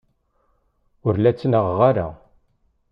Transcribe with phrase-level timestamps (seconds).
[1.07, 2.07] Ur la ttnaɣeɣ ara.